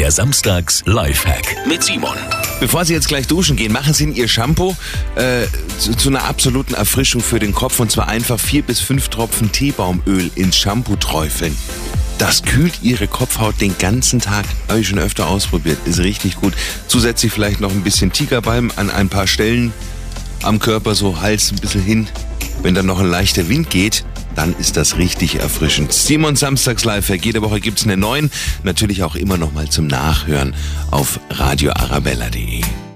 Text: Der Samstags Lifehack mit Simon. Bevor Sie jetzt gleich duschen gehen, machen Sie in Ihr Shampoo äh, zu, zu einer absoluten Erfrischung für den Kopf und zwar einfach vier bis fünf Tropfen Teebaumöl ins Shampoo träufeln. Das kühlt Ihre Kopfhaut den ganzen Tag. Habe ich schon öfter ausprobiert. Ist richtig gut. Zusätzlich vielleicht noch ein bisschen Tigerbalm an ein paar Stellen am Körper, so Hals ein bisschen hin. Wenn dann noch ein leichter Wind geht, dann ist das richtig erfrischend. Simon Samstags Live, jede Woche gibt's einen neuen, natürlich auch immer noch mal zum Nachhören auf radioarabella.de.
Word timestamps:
Der 0.00 0.10
Samstags 0.10 0.82
Lifehack 0.86 1.66
mit 1.68 1.84
Simon. 1.84 2.16
Bevor 2.58 2.86
Sie 2.86 2.94
jetzt 2.94 3.08
gleich 3.08 3.26
duschen 3.26 3.56
gehen, 3.56 3.70
machen 3.70 3.92
Sie 3.92 4.04
in 4.04 4.14
Ihr 4.14 4.28
Shampoo 4.28 4.74
äh, 5.14 5.46
zu, 5.76 5.94
zu 5.94 6.08
einer 6.08 6.24
absoluten 6.24 6.72
Erfrischung 6.72 7.20
für 7.20 7.38
den 7.38 7.52
Kopf 7.52 7.78
und 7.80 7.92
zwar 7.92 8.08
einfach 8.08 8.40
vier 8.40 8.62
bis 8.62 8.80
fünf 8.80 9.10
Tropfen 9.10 9.52
Teebaumöl 9.52 10.30
ins 10.36 10.56
Shampoo 10.56 10.96
träufeln. 10.96 11.54
Das 12.16 12.44
kühlt 12.44 12.78
Ihre 12.80 13.08
Kopfhaut 13.08 13.60
den 13.60 13.76
ganzen 13.76 14.20
Tag. 14.20 14.46
Habe 14.68 14.80
ich 14.80 14.88
schon 14.88 14.98
öfter 14.98 15.28
ausprobiert. 15.28 15.76
Ist 15.84 15.98
richtig 15.98 16.36
gut. 16.36 16.54
Zusätzlich 16.88 17.30
vielleicht 17.30 17.60
noch 17.60 17.70
ein 17.70 17.82
bisschen 17.82 18.10
Tigerbalm 18.10 18.72
an 18.76 18.88
ein 18.88 19.10
paar 19.10 19.26
Stellen 19.26 19.70
am 20.42 20.60
Körper, 20.60 20.94
so 20.94 21.20
Hals 21.20 21.52
ein 21.52 21.58
bisschen 21.58 21.82
hin. 21.82 22.08
Wenn 22.62 22.74
dann 22.74 22.86
noch 22.86 23.00
ein 23.00 23.10
leichter 23.10 23.50
Wind 23.50 23.68
geht, 23.68 24.06
dann 24.34 24.54
ist 24.58 24.76
das 24.76 24.96
richtig 24.98 25.36
erfrischend. 25.36 25.92
Simon 25.92 26.36
Samstags 26.36 26.84
Live, 26.84 27.08
jede 27.10 27.42
Woche 27.42 27.60
gibt's 27.60 27.84
einen 27.84 28.00
neuen, 28.00 28.30
natürlich 28.62 29.02
auch 29.02 29.16
immer 29.16 29.36
noch 29.36 29.52
mal 29.52 29.68
zum 29.68 29.86
Nachhören 29.86 30.54
auf 30.90 31.20
radioarabella.de. 31.30 32.90